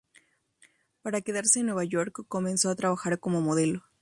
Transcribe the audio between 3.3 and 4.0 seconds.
modelo.